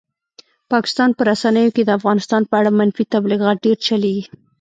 [0.71, 4.23] پاکستان په رسنیو کې د افغانستان په اړه منفي تبلیغات ډېر چلېږي.